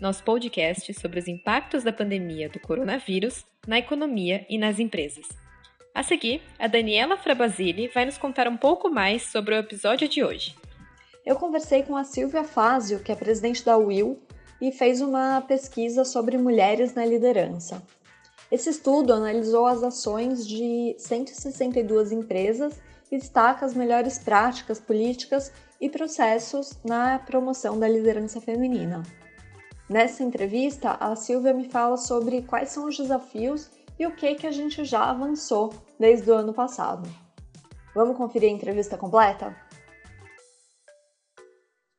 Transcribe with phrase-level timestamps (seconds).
[0.00, 5.26] nosso podcast sobre os impactos da pandemia do coronavírus na economia e nas empresas.
[5.94, 10.24] A seguir, a Daniela Frabasile vai nos contar um pouco mais sobre o episódio de
[10.24, 10.56] hoje.
[11.24, 14.18] Eu conversei com a Silvia Fázio, que é presidente da Will,
[14.60, 17.82] e fez uma pesquisa sobre mulheres na liderança.
[18.50, 22.80] Esse estudo analisou as ações de 162 empresas
[23.10, 29.02] e destaca as melhores práticas políticas e processos na promoção da liderança feminina.
[29.92, 34.46] Nessa entrevista, a Silvia me fala sobre quais são os desafios e o que, que
[34.46, 35.68] a gente já avançou
[36.00, 37.06] desde o ano passado.
[37.94, 39.54] Vamos conferir a entrevista completa?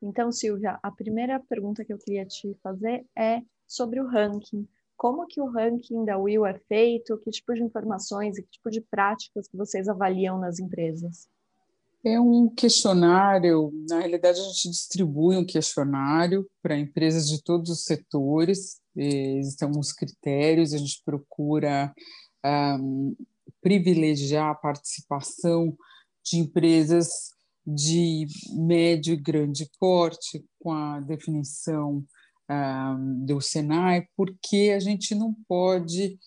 [0.01, 4.67] Então, Silvia, a primeira pergunta que eu queria te fazer é sobre o ranking.
[4.97, 7.19] Como que o ranking da Will é feito?
[7.19, 11.29] Que tipo de informações e que tipo de práticas que vocês avaliam nas empresas?
[12.05, 17.85] É um questionário, na realidade a gente distribui um questionário para empresas de todos os
[17.85, 21.93] setores, existem alguns critérios, a gente procura
[22.45, 23.15] um,
[23.61, 25.73] privilegiar a participação
[26.25, 27.31] de empresas
[27.65, 32.03] de médio e grande porte, com a definição
[32.49, 36.19] um, do Senai, porque a gente não pode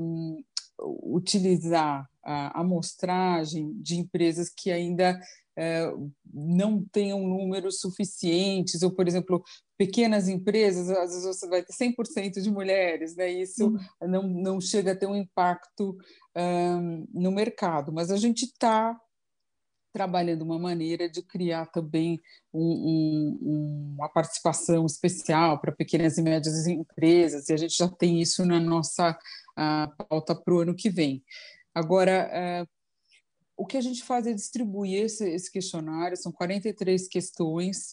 [0.00, 0.42] um,
[0.80, 5.20] utilizar a amostragem de empresas que ainda
[5.56, 5.92] é,
[6.32, 9.42] não tenham números suficientes, ou, por exemplo,
[9.76, 13.30] pequenas empresas, às vezes você vai ter 100% de mulheres, né?
[13.30, 14.08] isso uhum.
[14.08, 15.96] não, não chega a ter um impacto
[16.36, 18.98] um, no mercado, mas a gente está
[19.92, 22.18] trabalhando uma maneira de criar também
[22.52, 28.22] um, um, uma participação especial para pequenas e médias empresas, e a gente já tem
[28.22, 29.18] isso na nossa
[30.08, 31.22] pauta para o ano que vem.
[31.74, 32.66] Agora, é,
[33.56, 37.92] o que a gente faz é distribuir esse, esse questionário, são 43 questões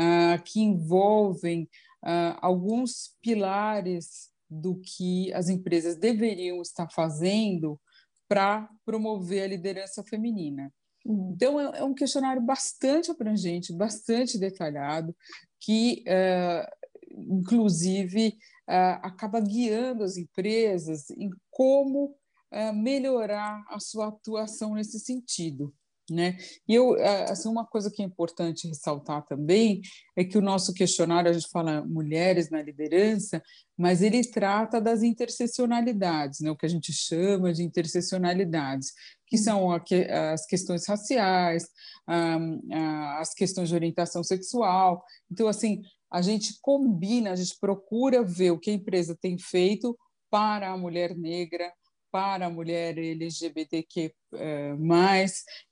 [0.00, 1.64] uh, que envolvem
[2.04, 7.80] uh, alguns pilares do que as empresas deveriam estar fazendo
[8.28, 10.72] para promover a liderança feminina.
[11.04, 11.32] Uhum.
[11.34, 15.14] Então, é, é, um questionário bastante abrangente, bastante detalhado,
[15.60, 18.38] que, uh, inclusive,
[19.02, 22.16] acaba guiando as empresas em como
[22.74, 25.74] melhorar a sua atuação nesse sentido.
[26.10, 26.38] Né?
[26.66, 26.96] E eu,
[27.28, 29.80] assim, uma coisa que é importante ressaltar também
[30.16, 33.40] é que o nosso questionário, a gente fala mulheres na liderança,
[33.78, 36.50] mas ele trata das interseccionalidades, né?
[36.50, 38.92] o que a gente chama de interseccionalidades,
[39.24, 39.42] que uhum.
[39.42, 41.68] são as questões raciais,
[43.16, 45.04] as questões de orientação sexual.
[45.30, 49.96] Então, assim, a gente combina, a gente procura ver o que a empresa tem feito
[50.28, 51.72] para a mulher negra,
[52.10, 54.14] para a mulher LGBTQ+.
[54.34, 54.76] Eh,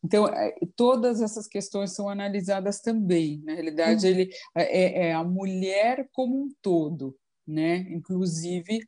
[0.02, 3.42] então, eh, todas essas questões são analisadas também.
[3.44, 4.12] Na realidade, uhum.
[4.12, 7.16] ele é, é, a mulher como um todo,
[7.46, 7.78] né?
[7.90, 8.80] inclusive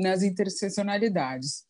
[0.00, 1.64] nas interseccionalidades.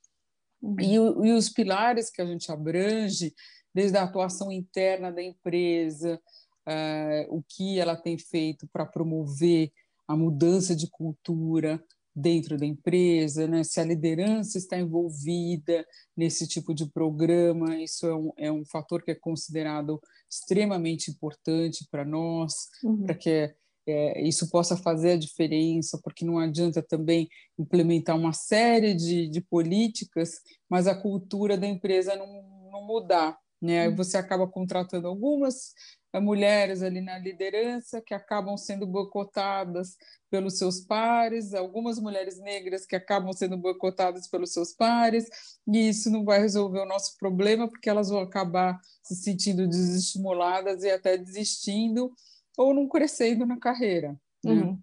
[0.60, 0.76] Uhum.
[0.80, 3.34] E, e os pilares que a gente abrange,
[3.74, 6.20] desde a atuação interna da empresa,
[6.68, 9.72] uh, o que ela tem feito para promover
[10.06, 11.82] a mudança de cultura,
[12.14, 13.62] dentro da empresa, né?
[13.62, 15.86] se a liderança está envolvida
[16.16, 21.86] nesse tipo de programa, isso é um, é um fator que é considerado extremamente importante
[21.90, 22.52] para nós,
[22.82, 23.04] uhum.
[23.04, 23.54] para que
[23.86, 29.40] é, isso possa fazer a diferença, porque não adianta também implementar uma série de, de
[29.40, 30.32] políticas,
[30.68, 33.38] mas a cultura da empresa não, não mudar.
[33.60, 33.88] Né?
[33.88, 33.96] Uhum.
[33.96, 35.74] você acaba contratando algumas
[36.14, 39.96] mulheres ali na liderança que acabam sendo boicotadas
[40.30, 45.28] pelos seus pares, algumas mulheres negras que acabam sendo boicotadas pelos seus pares,
[45.66, 50.82] e isso não vai resolver o nosso problema, porque elas vão acabar se sentindo desestimuladas
[50.82, 52.10] e até desistindo
[52.56, 54.18] ou não crescendo na carreira.
[54.42, 54.52] Né?
[54.52, 54.80] Uhum.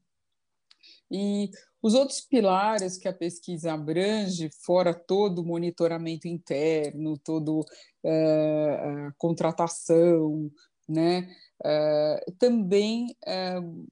[1.10, 1.50] E
[1.86, 7.64] os outros pilares que a pesquisa abrange, fora todo o monitoramento interno, todo
[8.04, 10.50] é, a contratação,
[10.90, 11.30] né?
[11.64, 13.88] Uh, também uh,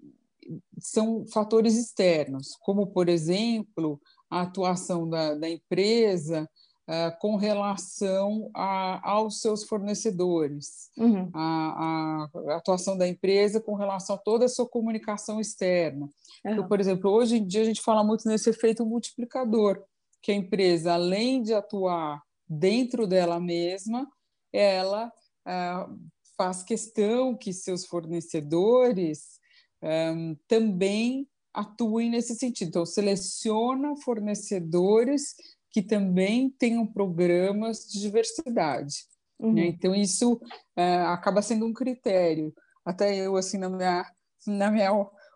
[0.80, 6.50] são fatores externos, como, por exemplo, a atuação da, da empresa
[6.88, 11.30] uh, com relação a, aos seus fornecedores, uhum.
[11.34, 16.06] a, a, atuação da empresa com relação a toda a sua comunicação externa.
[16.46, 16.52] Uhum.
[16.52, 19.84] Então, por exemplo, hoje em dia a gente fala muito nesse efeito multiplicador,
[20.22, 24.08] que a empresa, além de atuar dentro dela mesma,
[24.54, 25.12] ela
[25.46, 25.90] ah,
[26.38, 29.40] faz questão que seus fornecedores
[29.82, 32.70] um, também atuem nesse sentido.
[32.70, 35.36] Então, seleciona fornecedores
[35.74, 38.96] que também tenham programas de diversidade.
[39.40, 39.48] Né?
[39.48, 39.54] Uhum.
[39.54, 39.66] Né?
[39.66, 42.54] Então, isso uh, acaba sendo um critério.
[42.86, 44.06] Até eu, assim, na minha,
[44.46, 44.92] na minha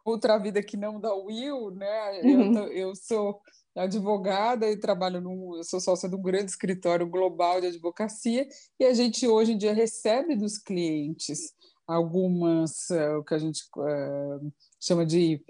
[0.06, 2.22] outra vida que não da Will, né?
[2.24, 2.58] Uhum.
[2.58, 3.42] Eu, eu sou
[3.76, 8.48] advogada e trabalho num, sou sócia de um grande escritório global de advocacia
[8.80, 11.54] e a gente hoje em dia recebe dos clientes
[11.86, 15.42] algumas uh, o que a gente uh, chama de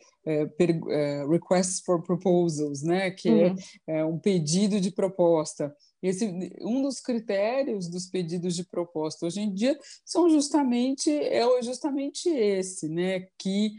[1.29, 3.55] requests for proposals, né, que é, uhum.
[3.87, 5.73] é, um pedido de proposta.
[6.01, 6.25] Esse,
[6.61, 12.87] um dos critérios dos pedidos de proposta hoje em dia são justamente é justamente esse,
[12.87, 13.71] né, que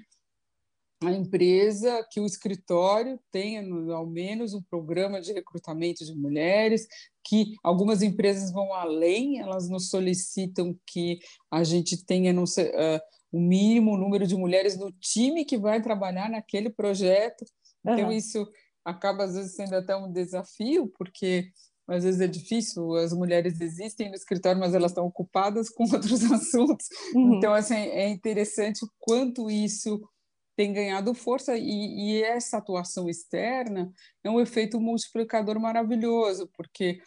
[1.02, 3.62] a empresa, que o escritório tenha
[3.94, 6.88] ao menos um programa de recrutamento de mulheres,
[7.24, 11.20] que algumas empresas vão além, elas nos solicitam que
[11.50, 13.00] a gente tenha no, uh,
[13.32, 17.44] o mínimo número de mulheres no time que vai trabalhar naquele projeto.
[17.84, 18.12] Então, uhum.
[18.12, 18.46] isso
[18.84, 21.50] acaba, às vezes, sendo até um desafio, porque
[21.86, 26.22] às vezes é difícil, as mulheres existem no escritório, mas elas estão ocupadas com outros
[26.30, 26.86] assuntos.
[27.14, 27.36] Uhum.
[27.36, 30.00] Então, assim, é interessante o quanto isso
[30.54, 33.92] tem ganhado força e, e, essa atuação externa
[34.24, 37.00] é um efeito multiplicador maravilhoso, porque,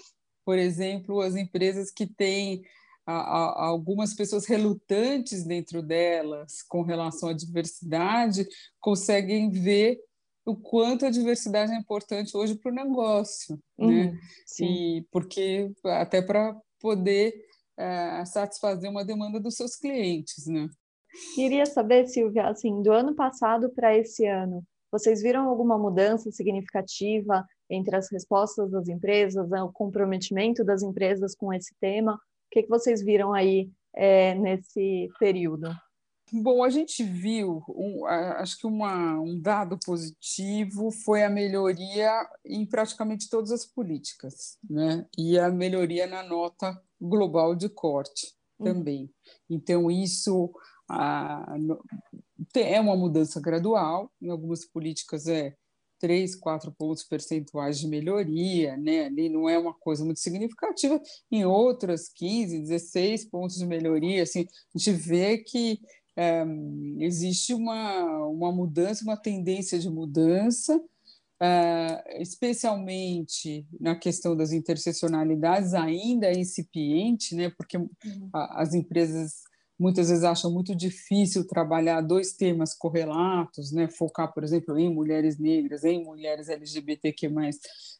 [0.46, 2.64] por exemplo, as empresas que têm
[3.06, 8.48] a, a, algumas pessoas relutantes dentro delas com relação à diversidade
[8.80, 10.00] conseguem ver
[10.46, 13.86] o quanto a diversidade é importante hoje para o negócio, né?
[13.86, 14.20] uhum, né?
[14.46, 14.66] Sim.
[14.66, 17.34] E porque até para poder
[17.78, 20.68] é, satisfazer uma demanda dos seus clientes, né?
[21.36, 27.46] Queria saber, Silvia, assim, do ano passado para esse ano, vocês viram alguma mudança significativa
[27.70, 32.20] entre as respostas das empresas, né, o comprometimento das empresas com esse tema?
[32.52, 35.70] O que, que vocês viram aí é, nesse período?
[36.34, 42.10] Bom, a gente viu, um, acho que uma, um dado positivo foi a melhoria
[42.46, 45.06] em praticamente todas as políticas, né?
[45.18, 48.66] E a melhoria na nota global de corte uhum.
[48.66, 49.10] também.
[49.50, 50.54] Então, isso
[52.56, 55.56] é uma mudança gradual, em algumas políticas é
[56.02, 59.06] 3, 4 pontos percentuais de melhoria, né?
[59.06, 61.00] Ali não é uma coisa muito significativa,
[61.32, 65.80] em outras 15, 16 pontos de melhoria, assim, a gente vê que
[66.18, 66.44] é,
[67.00, 70.82] existe uma, uma mudança, uma tendência de mudança,
[71.40, 77.50] é, especialmente na questão das interseccionalidades, ainda é incipiente, né?
[77.50, 77.90] Porque uhum.
[78.34, 79.44] a, as empresas
[79.82, 83.90] muitas vezes acham muito difícil trabalhar dois temas correlatos, né?
[83.90, 87.28] Focar, por exemplo, em mulheres negras, em mulheres LGBTQ+.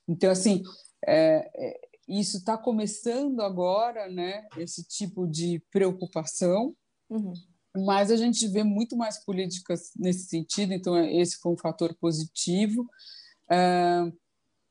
[0.08, 0.62] Então, assim,
[1.08, 4.46] é, é, isso está começando agora, né?
[4.58, 6.76] Esse tipo de preocupação,
[7.10, 7.34] uhum.
[7.76, 12.88] mas a gente vê muito mais políticas nesse sentido, então esse foi um fator positivo.
[13.52, 14.12] É,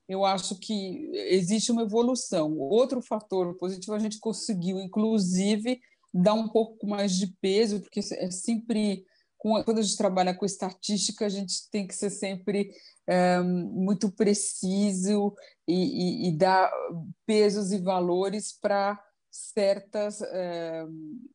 [0.09, 2.57] eu acho que existe uma evolução.
[2.57, 5.81] Outro fator positivo, a gente conseguiu, inclusive,
[6.13, 9.05] dar um pouco mais de peso, porque é sempre
[9.41, 12.71] quando a gente trabalha com estatística, a gente tem que ser sempre
[13.07, 15.35] é, muito preciso
[15.67, 16.71] e, e, e, dar
[17.25, 20.85] pesos e valores para certas, é,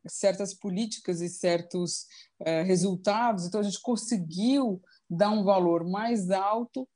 [0.07, 2.05] certas políticas e certos
[2.39, 3.47] é, resultados.
[3.47, 4.79] Então, a gente conseguiu
[5.09, 6.87] dar um valor mais alto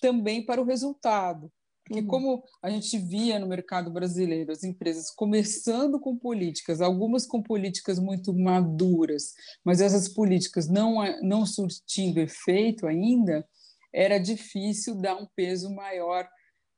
[0.00, 1.50] também para o resultado.
[1.84, 2.06] Porque uhum.
[2.06, 7.98] como a gente via no mercado brasileiro as empresas começando com políticas, algumas com políticas
[7.98, 9.34] muito maduras,
[9.64, 13.46] mas essas políticas não, não surtindo efeito ainda,
[13.92, 16.26] era difícil dar um peso maior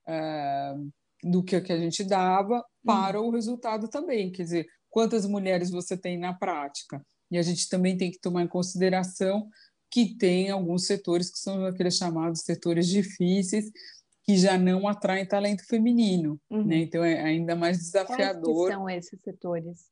[0.09, 0.93] uh,
[1.23, 3.29] do que, que a gente dava para uhum.
[3.29, 4.33] o resultado também.
[4.33, 7.05] Quer dizer, quantas mulheres você tem na prática?
[7.31, 9.49] E a gente também tem que tomar em consideração
[9.91, 13.71] que tem alguns setores que são aqueles chamados setores difíceis,
[14.25, 16.65] que já não atraem talento feminino, uhum.
[16.65, 16.77] né?
[16.79, 18.69] Então é ainda mais desafiador.
[18.69, 19.91] Quais são esses setores?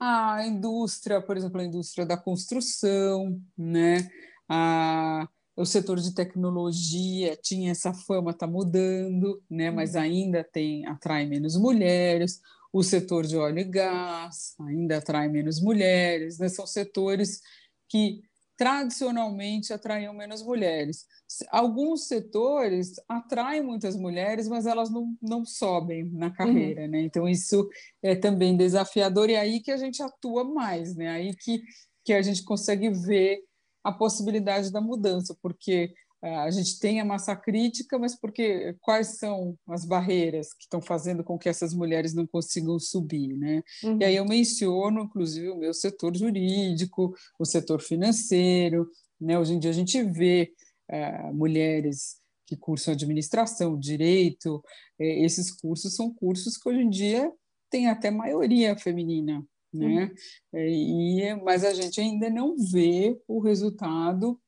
[0.00, 4.08] A indústria, por exemplo, a indústria da construção, né?
[4.48, 9.70] A, o setor de tecnologia tinha essa fama, está mudando, né?
[9.70, 10.00] Mas uhum.
[10.00, 12.40] ainda tem atrai menos mulheres.
[12.72, 16.38] O setor de óleo e gás ainda atrai menos mulheres.
[16.38, 16.48] Né?
[16.48, 17.40] São setores
[17.88, 18.22] que
[18.56, 21.04] tradicionalmente atraíam menos mulheres.
[21.50, 26.88] Alguns setores atraem muitas mulheres, mas elas não, não sobem na carreira, uhum.
[26.88, 27.00] né?
[27.02, 27.68] Então isso
[28.02, 31.08] é também desafiador e é aí que a gente atua mais, né?
[31.08, 31.62] Aí que,
[32.04, 33.40] que a gente consegue ver
[33.84, 35.92] a possibilidade da mudança, porque
[36.34, 41.22] a gente tem a massa crítica, mas porque quais são as barreiras que estão fazendo
[41.22, 43.62] com que essas mulheres não consigam subir, né?
[43.84, 43.98] Uhum.
[44.00, 48.88] E aí eu menciono, inclusive, o meu setor jurídico, o setor financeiro,
[49.20, 49.38] né?
[49.38, 50.52] Hoje em dia a gente vê
[50.88, 52.16] é, mulheres
[52.46, 54.62] que cursam administração, direito,
[54.98, 57.30] é, esses cursos são cursos que hoje em dia
[57.68, 60.04] têm até maioria feminina, né?
[60.04, 60.14] Uhum.
[60.54, 64.40] É, e, mas a gente ainda não vê o resultado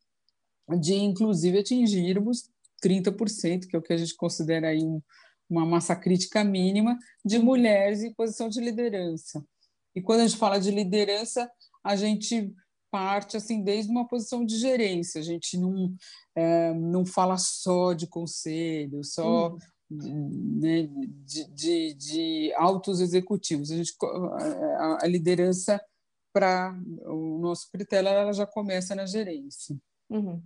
[0.76, 2.50] de, inclusive, atingirmos
[2.84, 5.00] 30%, que é o que a gente considera aí um,
[5.48, 9.44] uma massa crítica mínima de mulheres em posição de liderança.
[9.94, 11.50] E quando a gente fala de liderança,
[11.82, 12.54] a gente
[12.90, 15.20] parte assim desde uma posição de gerência.
[15.20, 15.94] A gente não
[16.34, 19.56] é, não fala só de conselho, só
[19.90, 20.58] uhum.
[20.60, 20.88] né,
[21.24, 23.70] de, de, de, altos executivos.
[23.70, 25.80] A, gente, a, a liderança
[26.32, 29.76] para o nosso critério ela já começa na gerência.
[30.08, 30.42] Uhum.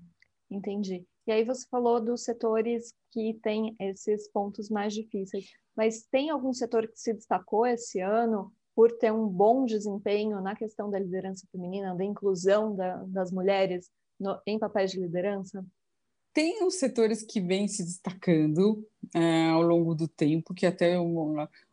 [0.52, 1.06] Entendi.
[1.26, 6.52] E aí você falou dos setores que têm esses pontos mais difíceis, mas tem algum
[6.52, 11.46] setor que se destacou esse ano por ter um bom desempenho na questão da liderança
[11.50, 15.64] feminina, da inclusão da, das mulheres no, em papéis de liderança?
[16.34, 20.98] Tem os setores que vêm se destacando é, ao longo do tempo, que até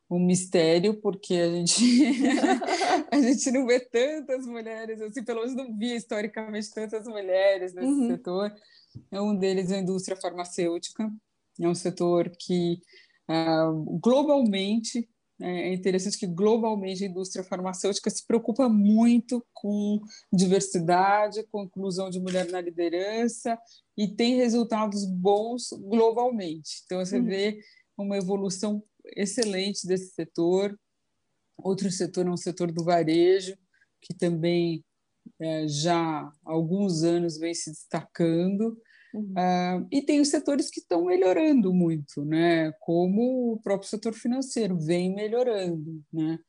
[0.10, 1.84] um mistério, porque a gente,
[3.12, 7.88] a gente não vê tantas mulheres, assim, pelo menos não via historicamente tantas mulheres nesse
[7.88, 8.08] uhum.
[8.08, 8.54] setor.
[9.12, 11.12] Um deles é a indústria farmacêutica,
[11.60, 12.82] é um setor que
[13.30, 15.08] uh, globalmente
[15.42, 20.01] é interessante que globalmente a indústria farmacêutica se preocupa muito com
[20.34, 23.58] diversidade, com inclusão de mulher na liderança
[23.98, 26.82] e tem resultados bons globalmente.
[26.84, 27.25] Então você uhum.
[27.25, 27.60] vê
[27.98, 28.84] uma evolução
[29.16, 30.78] excelente desse setor.
[31.58, 33.58] Outro setor é um setor do varejo,
[34.01, 34.84] que também
[35.39, 38.78] é, já há alguns anos vem se destacando.
[39.13, 39.34] Uhum.
[39.34, 42.72] Uh, e tem os setores que estão melhorando muito, né?
[42.80, 46.04] como o próprio setor financeiro vem melhorando.
[46.13, 46.39] Né?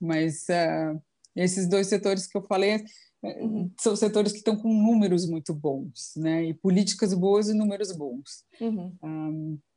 [0.00, 1.00] Mas uh,
[1.36, 2.84] esses dois setores que eu falei
[3.22, 3.70] uhum.
[3.78, 6.46] são setores que estão com números muito bons, né?
[6.46, 8.44] e políticas boas e números bons.
[8.60, 8.96] Uhum.
[9.02, 9.69] Um, ah,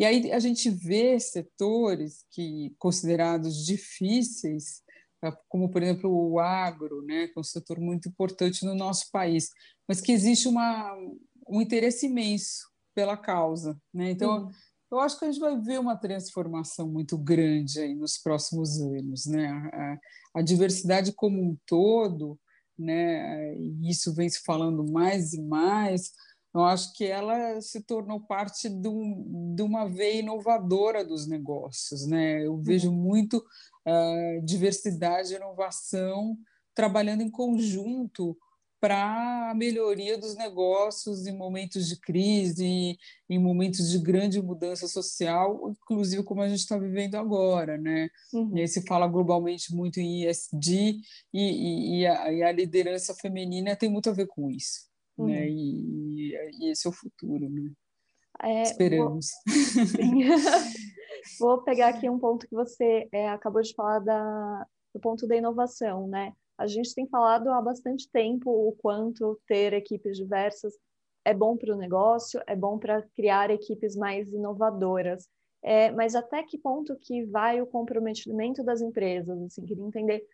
[0.00, 4.82] e aí a gente vê setores que considerados difíceis,
[5.46, 9.50] como por exemplo o agro, né, que é um setor muito importante no nosso país,
[9.86, 10.96] mas que existe uma,
[11.46, 13.78] um interesse imenso pela causa.
[13.92, 14.10] Né?
[14.10, 14.50] Então, uhum.
[14.90, 19.26] eu acho que a gente vai ver uma transformação muito grande aí nos próximos anos.
[19.26, 19.48] Né?
[19.48, 19.98] A,
[20.36, 22.40] a diversidade como um todo,
[22.78, 26.10] né, e isso vem se falando mais e mais,
[26.52, 32.06] eu acho que ela se tornou parte de, um, de uma veia inovadora dos negócios.
[32.06, 32.44] Né?
[32.44, 32.96] Eu vejo uhum.
[32.96, 36.36] muito uh, diversidade e inovação
[36.74, 38.36] trabalhando em conjunto
[38.80, 42.96] para a melhoria dos negócios em momentos de crise,
[43.28, 48.08] em momentos de grande mudança social, inclusive como a gente está vivendo agora, né?
[48.32, 48.56] Uhum.
[48.56, 50.98] E aí se fala globalmente muito em ESG
[51.32, 55.24] e, e, a, e, a, liderança feminina tem muito a ver com isso né?
[55.24, 55.26] uhum.
[55.28, 55.48] né?
[55.48, 57.70] E, e, esse é o futuro, né?
[58.42, 59.28] É, Esperamos.
[61.38, 61.48] Vou...
[61.56, 61.62] vou...
[61.62, 66.06] pegar aqui um ponto que você é, acabou de falar da, do ponto da inovação,
[66.08, 66.32] né?
[66.56, 70.74] A gente tem falado há bastante tempo o quanto ter equipes diversas
[71.24, 75.28] é bom para o negócio, é bom para criar equipes mais inovadoras.
[75.62, 79.40] É, mas até que ponto que vai o comprometimento das empresas?
[79.42, 80.26] Assim, queria entender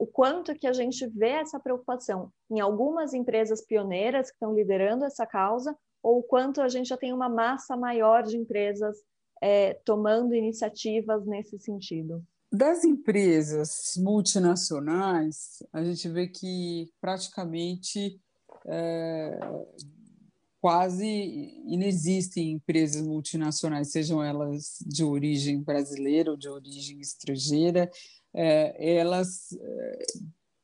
[0.00, 5.04] o quanto que a gente vê essa preocupação em algumas empresas pioneiras que estão liderando
[5.04, 8.96] essa causa, ou o quanto a gente já tem uma massa maior de empresas
[9.42, 12.24] é, tomando iniciativas nesse sentido.
[12.50, 18.18] Das empresas multinacionais, a gente vê que praticamente
[18.68, 19.38] é,
[20.62, 21.06] quase
[21.66, 27.90] inexistem empresas multinacionais, sejam elas de origem brasileira ou de origem estrangeira,
[28.34, 29.98] é, elas, é,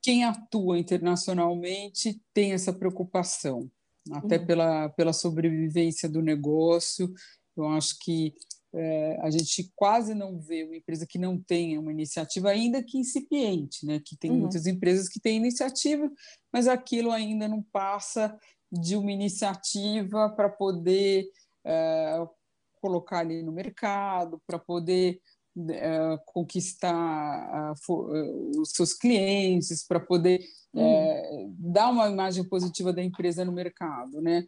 [0.02, 3.70] quem atua internacionalmente tem essa preocupação,
[4.12, 4.46] até uhum.
[4.46, 7.12] pela, pela sobrevivência do negócio.
[7.56, 8.34] Eu acho que
[8.74, 12.98] é, a gente quase não vê uma empresa que não tenha uma iniciativa, ainda que
[12.98, 14.00] incipiente, né?
[14.04, 14.40] que tem uhum.
[14.40, 16.10] muitas empresas que têm iniciativa,
[16.52, 18.38] mas aquilo ainda não passa
[18.70, 21.26] de uma iniciativa para poder
[21.64, 22.26] é,
[22.80, 25.20] colocar ali no mercado, para poder
[25.56, 30.40] uh, conquistar uh, os seus clientes, para poder
[30.72, 31.48] uhum.
[31.48, 34.20] uh, dar uma imagem positiva da empresa no mercado.
[34.20, 34.46] Né?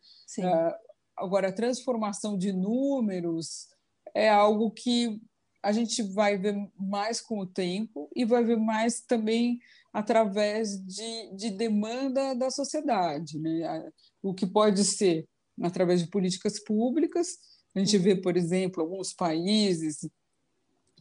[1.17, 3.69] agora, a transformação de números
[4.15, 5.21] é algo que
[5.63, 9.59] a gente vai ver mais com o tempo e vai ver mais também
[9.93, 13.37] através de, de demanda da sociedade.
[13.41, 13.91] Né?
[14.23, 15.27] O que pode ser
[15.63, 17.39] através de políticas públicas.
[17.75, 20.09] A gente vê, por exemplo, alguns países,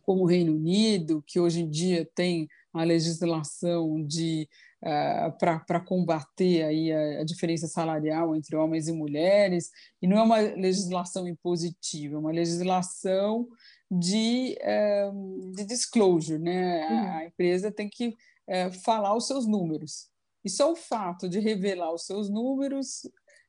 [0.07, 4.47] como o Reino Unido, que hoje em dia tem a legislação de
[4.81, 9.69] uh, para combater aí a, a, diferença salarial entre homens e mulheres,
[10.01, 13.49] e não é uma legislação impositiva, é uma legislação
[13.91, 16.87] de, uh, de disclosure, né?
[16.87, 16.97] Uhum.
[16.99, 20.07] A, a, empresa tem que uh, falar os seus números.
[20.45, 23.01] E só o fato de revelar os seus números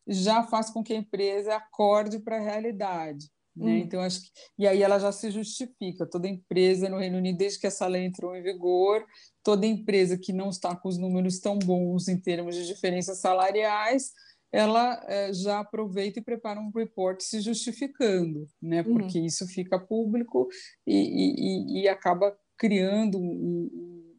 [0.09, 3.31] já faz com que a empresa acorde para a realidade.
[3.59, 3.73] Né?
[3.73, 3.79] Uhum.
[3.79, 6.07] Então, acho que, e aí ela já se justifica.
[6.07, 9.05] Toda empresa no Reino Unido, desde que essa lei entrou em vigor,
[9.43, 14.13] toda empresa que não está com os números tão bons em termos de diferenças salariais,
[14.53, 18.83] ela é, já aproveita e prepara um report se justificando, né?
[18.83, 18.95] Uhum.
[18.95, 20.49] porque isso fica público
[20.87, 23.69] e, e, e acaba criando um,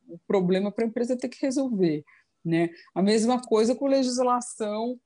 [0.10, 2.04] um problema para a empresa ter que resolver.
[2.44, 2.70] Né?
[2.94, 5.00] A mesma coisa com legislação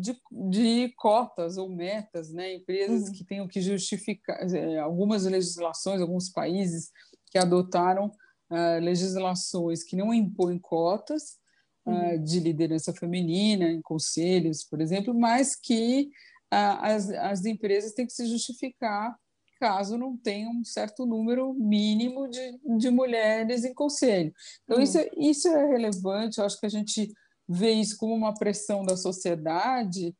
[0.00, 2.54] de, de, cotas ou metas, né?
[2.54, 3.12] empresas uhum.
[3.12, 6.90] que tenham que justificar, é, algumas legislações, alguns países
[7.30, 11.38] que adotaram uh, legislações que não impõem cotas
[11.86, 16.10] uh, de liderança feminina em conselhos, por exemplo, mas que
[16.52, 19.16] uh, as, as empresas têm que se justificar
[19.58, 24.32] caso não tenha um certo número mínimo de, de mulheres em conselho.
[24.64, 24.82] Então, uhum.
[24.82, 27.12] isso, é, isso é relevante, eu acho que a gente
[27.48, 30.14] vê isso como uma pressão da sociedade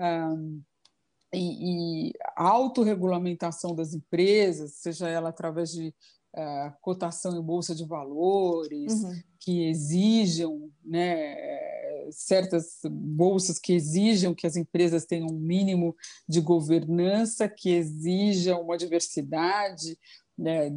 [0.00, 0.62] um,
[1.32, 5.94] e, e autorregulamentação das empresas, seja ela através de
[6.34, 9.22] uh, cotação em bolsa de valores, uhum.
[9.40, 11.36] que exijam né,
[12.10, 15.94] certas bolsas que exijam que as empresas tenham um mínimo
[16.28, 19.98] de governança, que exijam uma diversidade
[20.36, 20.70] né,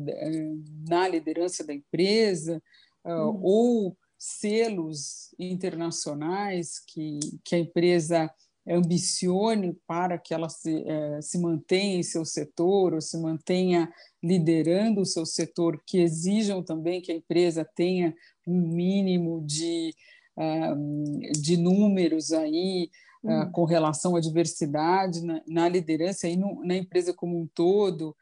[0.87, 2.61] na liderança da empresa,
[3.05, 3.39] uh, uhum.
[3.41, 8.31] ou selos internacionais que, que a empresa
[8.67, 15.01] ambicione para que ela se, eh, se mantenha em seu setor ou se mantenha liderando
[15.01, 18.13] o seu setor, que exijam também que a empresa tenha
[18.47, 19.95] um mínimo de,
[20.37, 22.91] uh, de números aí
[23.23, 28.15] uh, com relação à diversidade na, na liderança e no, na empresa como um todo.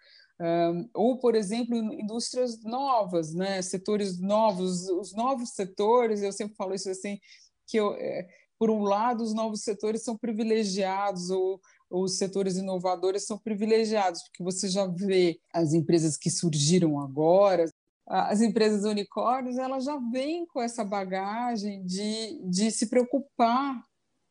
[0.93, 3.61] Ou, por exemplo, indústrias novas, né?
[3.61, 7.19] setores novos, os novos setores, eu sempre falo isso assim,
[7.67, 12.55] que eu, é, por um lado, os novos setores são privilegiados, ou, ou os setores
[12.55, 17.65] inovadores são privilegiados, porque você já vê as empresas que surgiram agora,
[18.07, 23.83] as empresas unicórnios, elas já vêm com essa bagagem de, de se preocupar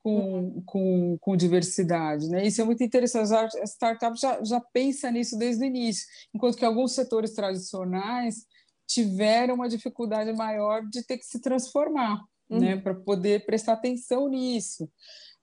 [0.08, 2.28] com, com, com diversidade.
[2.28, 2.46] Né?
[2.46, 3.32] Isso é muito interessante.
[3.32, 8.46] As startups já, já pensa nisso desde o início, enquanto que alguns setores tradicionais
[8.86, 12.58] tiveram uma dificuldade maior de ter que se transformar, uhum.
[12.58, 12.76] né?
[12.76, 14.84] para poder prestar atenção nisso.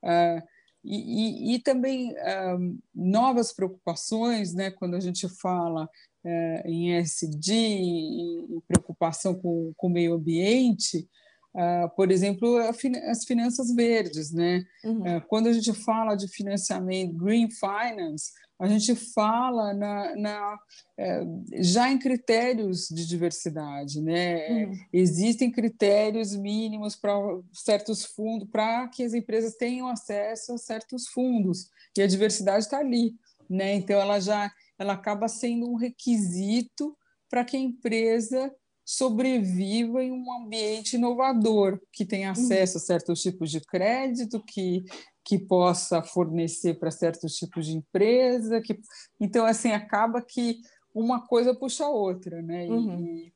[0.04, 0.42] Uh,
[0.84, 4.72] e, e, e, também uh, novas preocupações, né?
[4.72, 11.08] quando a gente fala uh, em SD e preocupação com, com o meio ambiente,
[11.56, 14.66] Uh, por exemplo, as finanças verdes, né?
[14.84, 15.18] Uhum.
[15.18, 20.56] Uh, quando a gente fala de financiamento green finance, a gente fala na, na
[21.00, 24.66] uh, já em critérios de diversidade, né?
[24.66, 24.74] Uhum.
[24.92, 27.14] Existem critérios mínimos para
[27.54, 32.80] certos fundos, para que as empresas tenham acesso a certos fundos e a diversidade está
[32.80, 33.16] ali,
[33.50, 33.76] né?
[33.76, 36.94] Então ela já ela acaba sendo um requisito
[37.30, 38.54] para que a empresa
[38.86, 42.34] sobreviva em um ambiente inovador, que tenha uhum.
[42.34, 44.86] acesso a certos tipos de crédito, que,
[45.24, 48.62] que possa fornecer para certos tipos de empresa.
[48.62, 48.80] Que...
[49.20, 50.60] Então, assim, acaba que
[50.94, 52.68] uma coisa puxa a outra, né?
[52.68, 53.00] Uhum.
[53.04, 53.34] E,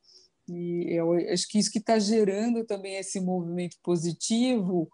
[0.47, 4.87] e eu acho que isso que está gerando também esse movimento positivo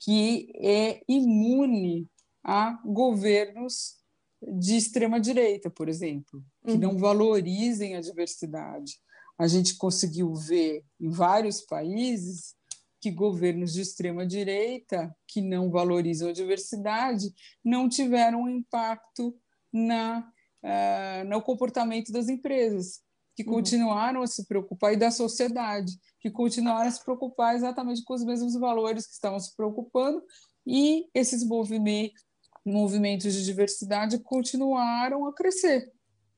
[0.00, 2.08] que é imune
[2.42, 3.98] a governos
[4.42, 6.78] de extrema direita, por exemplo, que uhum.
[6.78, 8.94] não valorizem a diversidade
[9.38, 12.54] a gente conseguiu ver em vários países
[13.00, 17.32] que governos de extrema direita que não valorizam a diversidade
[17.64, 19.36] não tiveram um impacto
[19.72, 20.20] na
[20.62, 23.00] uh, no comportamento das empresas
[23.34, 23.54] que uhum.
[23.54, 28.24] continuaram a se preocupar e da sociedade que continuaram a se preocupar exatamente com os
[28.24, 30.22] mesmos valores que estavam se preocupando
[30.66, 32.22] e esses movimentos
[32.64, 35.90] movimentos de diversidade continuaram a crescer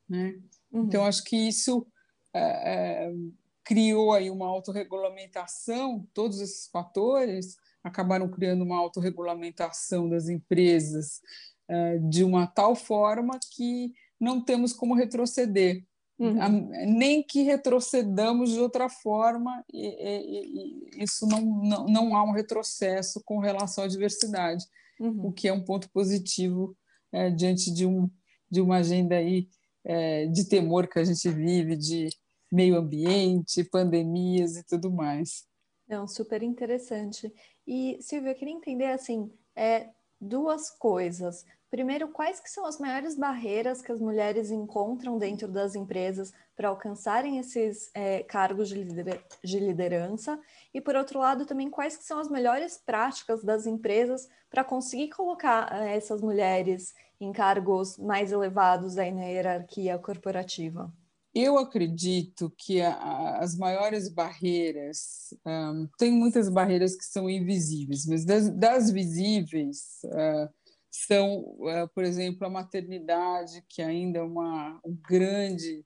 [0.08, 0.34] né?
[0.72, 0.84] Uhum.
[0.84, 1.86] Então acho que isso
[3.64, 11.20] criou aí uma autorregulamentação, todos esses fatores acabaram criando uma autorregulamentação das empresas
[11.68, 15.84] é, de uma tal forma que não temos como retroceder.
[16.16, 16.70] Uhum.
[16.96, 22.30] nem que retrocedamos de outra forma, e, e, e isso não, não, não há um
[22.30, 24.64] retrocesso com relação à diversidade.
[25.00, 25.26] uhum.
[25.26, 26.76] o que é um ponto positivo
[27.10, 28.08] é, diante de, um,
[28.48, 29.48] de uma agenda aí
[29.84, 32.08] é, de temor que a gente vive, de
[32.54, 35.44] meio ambiente, pandemias e tudo mais.
[35.88, 37.32] Não, super interessante.
[37.66, 39.90] E, Silvia, eu queria entender, assim, é,
[40.20, 41.44] duas coisas.
[41.68, 46.68] Primeiro, quais que são as maiores barreiras que as mulheres encontram dentro das empresas para
[46.68, 50.40] alcançarem esses é, cargos de, lider de, liderança?
[50.72, 55.08] E, por outro lado, também quais que são as melhores práticas das empresas para conseguir
[55.08, 60.92] colocar é, essas mulheres em cargos mais elevados aí na hierarquia corporativa?
[61.34, 68.24] Eu acredito que a, as maiores barreiras, um, tem muitas barreiras que são invisíveis, mas
[68.24, 70.48] das, das visíveis uh,
[70.88, 75.84] são, uh, por exemplo, a maternidade, que ainda é uma um grande,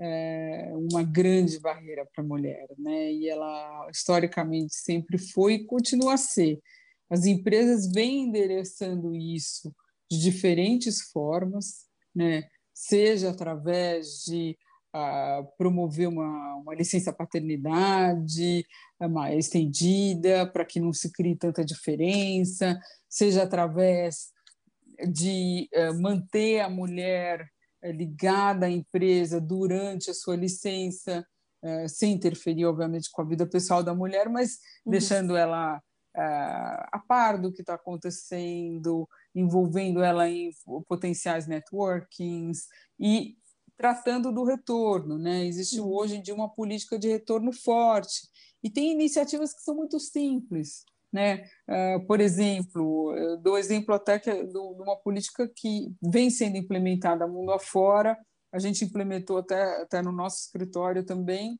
[0.00, 3.12] é, uma grande barreira para a mulher, né?
[3.12, 6.60] E ela historicamente sempre foi e continua a ser.
[7.08, 9.72] As empresas vêm endereçando isso
[10.10, 12.48] de diferentes formas, né?
[12.74, 14.56] Seja através de
[15.56, 18.66] promover uma, uma licença paternidade
[19.10, 24.32] mais estendida, para que não se crie tanta diferença, seja através
[25.12, 27.46] de uh, manter a mulher
[27.84, 31.24] uh, ligada à empresa durante a sua licença,
[31.88, 34.92] sem interferir, obviamente, com a vida pessoal da mulher, mas uhum.
[34.92, 35.82] deixando ela
[36.14, 40.50] a par do que está acontecendo, envolvendo ela em
[40.88, 42.66] potenciais networkings
[42.98, 43.37] e
[43.78, 45.16] tratando do retorno.
[45.16, 45.46] Né?
[45.46, 45.90] Existe uhum.
[45.90, 48.28] hoje em dia uma política de retorno forte
[48.62, 50.84] e tem iniciativas que são muito simples.
[51.10, 51.48] Né?
[51.66, 57.26] Uh, por exemplo, eu dou exemplo até que, de uma política que vem sendo implementada
[57.26, 58.18] mundo afora,
[58.52, 61.58] a gente implementou até, até no nosso escritório também,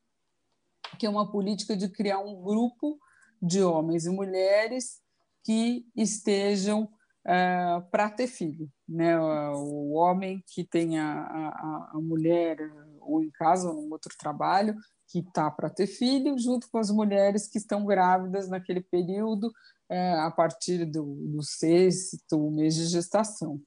[0.99, 2.99] que é uma política de criar um grupo
[3.41, 4.99] de homens e mulheres
[5.43, 8.69] que estejam uh, para ter filho.
[8.89, 9.19] Né?
[9.19, 12.57] O homem que tem a, a, a mulher,
[12.99, 14.75] ou em casa, ou num outro trabalho,
[15.07, 19.51] que está para ter filho, junto com as mulheres que estão grávidas naquele período,
[19.87, 23.61] é, a partir do, do sexto mês de gestação.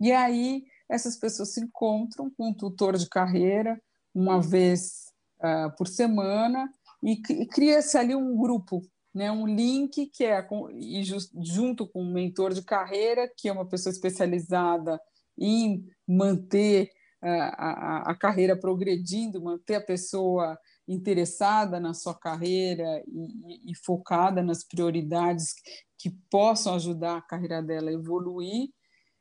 [0.00, 3.80] E aí essas pessoas se encontram com um tutor de carreira
[4.14, 8.82] uma vez uh, por semana e, e cria-se ali um grupo
[9.14, 13.48] né, um link que é com, e just, junto com um mentor de carreira, que
[13.48, 15.00] é uma pessoa especializada
[15.38, 16.90] em manter
[17.22, 24.42] a, a, a, carreira progredindo, manter a pessoa interessada na sua carreira e, e, focada
[24.42, 25.54] nas prioridades
[25.98, 28.68] que possam ajudar a carreira dela a evoluir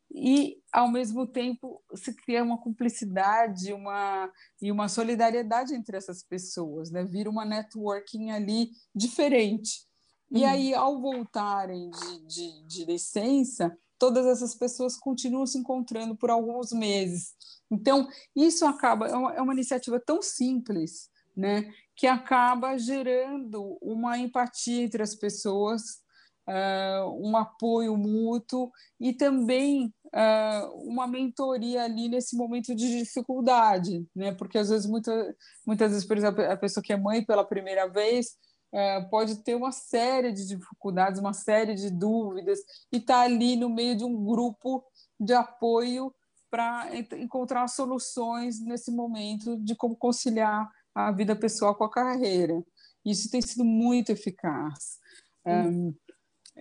[0.09, 6.89] e ao mesmo tempo se cria uma cumplicidade uma e uma solidariedade entre essas pessoas
[6.91, 9.87] né vira uma networking ali diferente
[10.31, 10.49] e uhum.
[10.49, 16.71] aí, ao voltarem de, de, de licença, todas essas pessoas continuam se encontrando por alguns
[16.71, 17.33] meses.
[17.71, 24.17] Então, isso acaba, é uma, é uma iniciativa tão simples, né, que acaba gerando uma
[24.17, 26.01] empatia entre as pessoas,
[26.47, 34.33] uh, um apoio mútuo e também uh, uma mentoria ali nesse momento de dificuldade, né,
[34.33, 37.87] porque às vezes, muita, muitas vezes, por exemplo, a pessoa que é mãe pela primeira
[37.87, 38.35] vez
[38.73, 42.59] é, pode ter uma série de dificuldades, uma série de dúvidas,
[42.91, 44.83] e está ali no meio de um grupo
[45.19, 46.13] de apoio
[46.49, 52.61] para encontrar soluções nesse momento de como conciliar a vida pessoal com a carreira.
[53.05, 54.97] Isso tem sido muito eficaz.
[55.45, 55.89] Hum.
[55.89, 55.95] Um,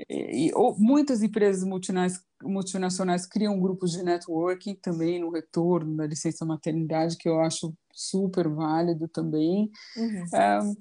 [0.09, 6.45] e, e, muitas empresas multinacionais, multinacionais criam grupos de networking também no retorno da licença
[6.45, 9.71] maternidade, que eu acho super válido também.
[9.97, 10.25] Uhum.
[10.69, 10.77] Um,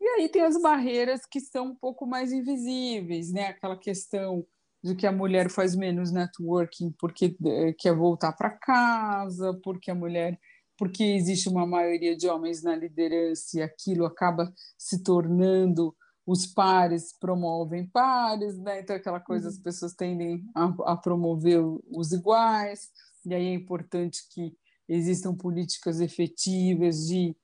[0.00, 3.48] e aí tem as barreiras que são um pouco mais invisíveis, né?
[3.48, 4.44] Aquela questão
[4.82, 9.94] de que a mulher faz menos networking porque eh, quer voltar para casa, porque a
[9.94, 10.38] mulher
[10.78, 15.94] porque existe uma maioria de homens na liderança e aquilo acaba se tornando
[16.30, 18.78] os pares promovem pares, né?
[18.78, 19.62] então aquela coisa as uhum.
[19.62, 22.88] pessoas tendem a, a promover os iguais,
[23.26, 24.56] e aí é importante que
[24.88, 27.36] existam políticas efetivas de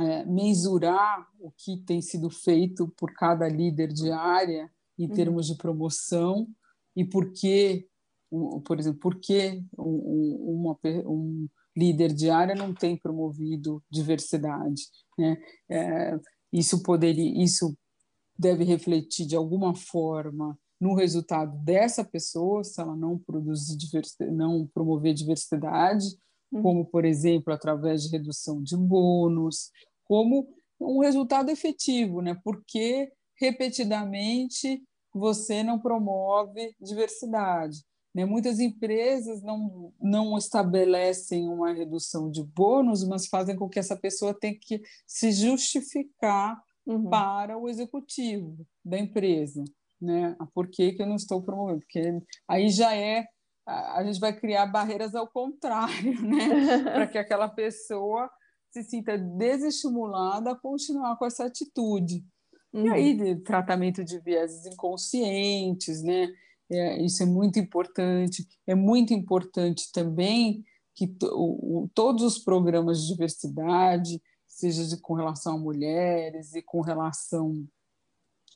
[0.00, 5.14] é, mensurar o que tem sido feito por cada líder de área em uhum.
[5.14, 6.48] termos de promoção
[6.96, 7.86] e por que,
[8.64, 14.82] por exemplo, por que uma, um líder de área não tem promovido diversidade.
[15.18, 15.36] Né?
[15.70, 16.18] É,
[16.50, 17.76] isso poderia, isso
[18.42, 23.78] deve refletir de alguma forma no resultado dessa pessoa, se ela não produzir
[24.32, 26.06] não promover diversidade,
[26.52, 26.62] Uhum.
[26.62, 29.70] como, por exemplo, através de redução de bônus,
[30.04, 30.46] como
[30.78, 32.38] um resultado efetivo, né?
[32.44, 34.82] porque repetidamente
[35.14, 37.78] você não promove diversidade.
[38.14, 38.26] Né?
[38.26, 44.38] Muitas empresas não, não estabelecem uma redução de bônus, mas fazem com que essa pessoa
[44.38, 47.08] tenha que se justificar uhum.
[47.08, 49.62] para o executivo da empresa.
[50.00, 50.34] Né?
[50.38, 51.80] Ah, por que, que eu não estou promovendo?
[51.80, 53.26] Porque aí já é
[53.64, 56.82] a gente vai criar barreiras ao contrário, né?
[56.82, 58.28] para que aquela pessoa
[58.72, 62.24] se sinta desestimulada a continuar com essa atitude.
[62.72, 62.86] Uhum.
[62.86, 66.28] E aí, de tratamento de vieses inconscientes, né?
[66.70, 68.46] É, isso é muito importante.
[68.66, 70.64] É muito importante também
[70.94, 74.20] que o, todos os programas de diversidade,
[74.52, 77.66] seja de, com relação a mulheres e com relação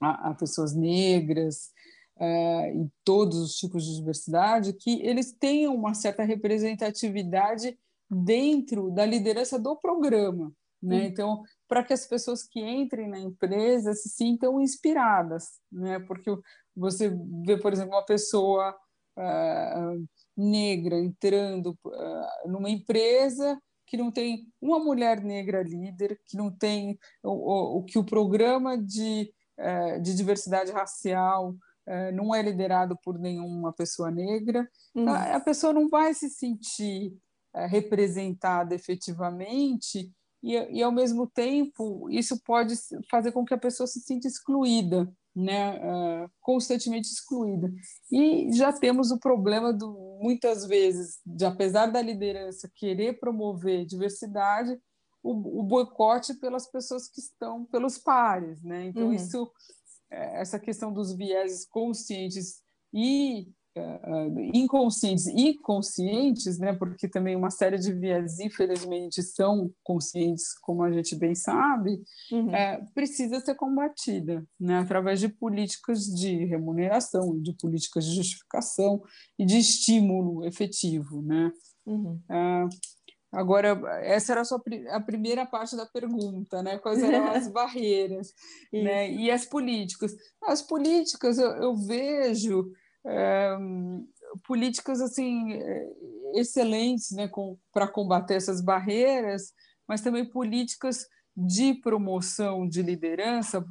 [0.01, 1.71] a, a pessoas negras,
[2.19, 7.79] e todos os tipos de diversidade, que eles tenham uma certa representatividade
[8.11, 10.51] dentro da liderança do programa.
[10.83, 11.07] Né?
[11.07, 15.99] Então, para que as pessoas que entrem na empresa se sintam inspiradas, né?
[16.01, 16.31] porque
[16.75, 17.11] você
[17.45, 18.75] vê, por exemplo, uma pessoa
[19.19, 20.07] uh,
[20.37, 26.99] negra entrando uh, numa empresa que não tem uma mulher negra líder, que não tem
[27.23, 31.55] o, o que o programa de, uh, de diversidade racial
[32.15, 35.09] não é liderado por nenhuma pessoa negra, uhum.
[35.09, 37.17] a, a pessoa não vai se sentir
[37.55, 40.13] representada efetivamente
[40.47, 42.75] e, e, ao mesmo tempo, isso pode
[43.11, 45.79] fazer com que a pessoa se sinta excluída, né?
[45.79, 47.71] Uh, constantemente excluída.
[48.11, 54.81] E já temos o problema, do, muitas vezes, de apesar da liderança querer promover diversidade,
[55.23, 58.63] o, o boicote pelas pessoas que estão, pelos pares.
[58.63, 58.87] Né?
[58.87, 59.13] Então, uhum.
[59.13, 59.53] isso,
[60.11, 62.63] é, essa questão dos vieses conscientes
[62.95, 63.47] e
[64.53, 70.91] inconscientes e conscientes, né, porque também uma série de vias, infelizmente, são conscientes, como a
[70.91, 72.55] gente bem sabe, uhum.
[72.55, 79.03] é, precisa ser combatida né, através de políticas de remuneração, de políticas de justificação
[79.39, 81.23] e de estímulo efetivo.
[81.23, 81.53] Né?
[81.87, 82.21] Uhum.
[82.31, 82.69] Uh,
[83.33, 86.79] Agora, essa era a, sua, a primeira parte da pergunta, né?
[86.79, 88.33] Quais eram as barreiras
[88.73, 89.13] né?
[89.13, 90.17] e as políticas?
[90.43, 92.73] As políticas, eu, eu vejo
[93.07, 93.57] é,
[94.47, 95.59] políticas assim
[96.35, 97.31] excelentes né,
[97.73, 99.53] para combater essas barreiras,
[99.89, 103.65] mas também políticas de promoção de liderança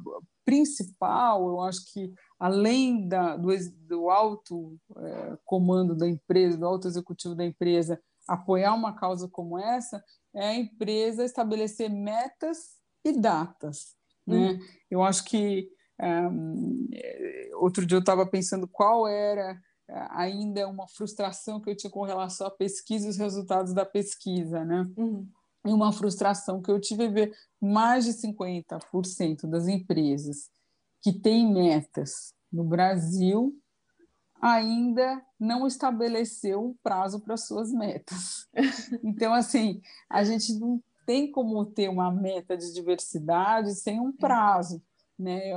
[0.44, 3.48] principal, eu acho que além da, do,
[3.88, 9.58] do alto é, comando da empresa, do alto executivo da empresa, apoiar uma causa como
[9.58, 10.02] essa,
[10.34, 13.96] é a empresa estabelecer metas e datas.
[14.26, 14.52] Né?
[14.52, 14.58] Hum.
[14.90, 15.68] Eu acho que
[16.00, 16.88] um,
[17.54, 22.02] outro dia eu estava pensando qual era eh, ainda uma frustração que eu tinha com
[22.02, 24.84] relação à pesquisa e os resultados da pesquisa, né?
[24.96, 25.26] Uhum.
[25.66, 30.50] E uma frustração que eu tive é ver mais de 50% das empresas
[31.02, 33.56] que têm metas no Brasil
[34.40, 38.46] ainda não estabeleceu um prazo para suas metas.
[39.02, 44.82] Então, assim, a gente não tem como ter uma meta de diversidade sem um prazo
[45.18, 45.52] né?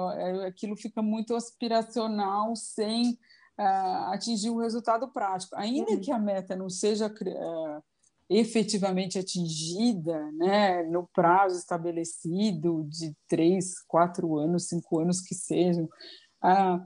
[0.47, 3.17] Aquilo fica muito aspiracional sem
[3.59, 5.55] uh, atingir um resultado prático.
[5.55, 6.01] Ainda uhum.
[6.01, 7.83] que a meta não seja uh,
[8.29, 16.79] efetivamente atingida, né, no prazo estabelecido de três, quatro anos, cinco anos que sejam, uh,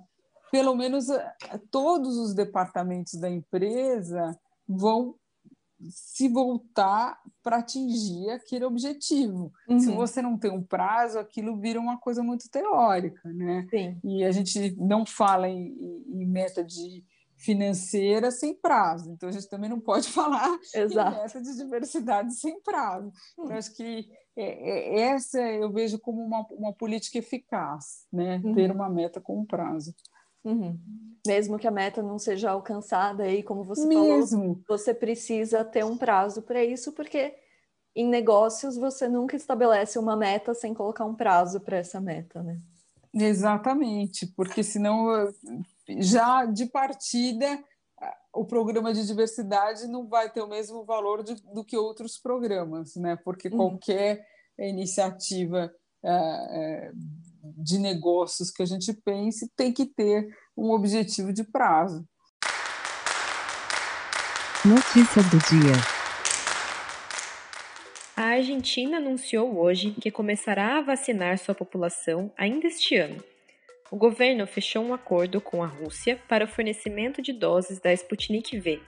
[0.52, 1.08] pelo menos
[1.70, 5.16] todos os departamentos da empresa vão
[5.90, 9.51] se voltar para atingir aquele objetivo.
[9.67, 9.79] Uhum.
[9.79, 13.67] Se você não tem um prazo, aquilo vira uma coisa muito teórica, né?
[13.69, 13.99] Sim.
[14.03, 15.75] E a gente não fala em,
[16.08, 17.03] em meta de
[17.36, 19.12] financeira sem prazo.
[19.12, 21.17] Então a gente também não pode falar Exato.
[21.17, 23.12] em meta de diversidade sem prazo.
[23.38, 23.49] Hum.
[23.49, 28.41] Eu acho que é, é, essa eu vejo como uma, uma política eficaz, né?
[28.43, 28.56] Uhum.
[28.56, 29.93] Ter uma meta com prazo.
[30.43, 30.77] Uhum.
[31.25, 34.41] Mesmo que a meta não seja alcançada aí, como você Mesmo.
[34.41, 37.34] falou, você precisa ter um prazo para isso, porque
[37.95, 42.60] em negócios você nunca estabelece uma meta sem colocar um prazo para essa meta, né?
[43.13, 45.32] Exatamente, porque senão
[45.99, 47.63] já de partida
[48.34, 52.95] o programa de diversidade não vai ter o mesmo valor de, do que outros programas,
[52.95, 53.15] né?
[53.23, 53.58] Porque uhum.
[53.58, 54.25] qualquer
[54.58, 55.71] iniciativa
[56.03, 56.91] é,
[57.58, 62.06] de negócios que a gente pense tem que ter um objetivo de prazo.
[64.66, 65.74] Notícias do dia.
[68.16, 73.22] A Argentina anunciou hoje que começará a vacinar sua população ainda este ano.
[73.92, 78.58] O governo fechou um acordo com a Rússia para o fornecimento de doses da Sputnik
[78.58, 78.80] V.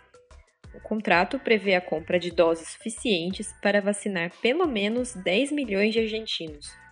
[0.73, 5.99] O contrato prevê a compra de doses suficientes para vacinar pelo menos 10 milhões de
[5.99, 6.84] argentinos.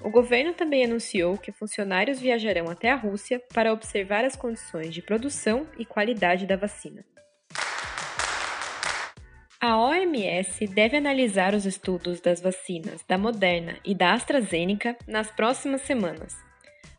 [0.00, 5.02] O governo também anunciou que funcionários viajarão até a Rússia para observar as condições de
[5.02, 7.04] produção e qualidade da vacina.
[9.60, 15.82] A OMS deve analisar os estudos das vacinas da Moderna e da AstraZeneca nas próximas
[15.82, 16.36] semanas.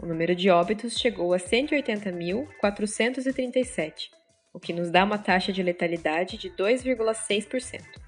[0.00, 4.08] O número de óbitos chegou a 180.437,
[4.50, 8.07] o que nos dá uma taxa de letalidade de 2,6%.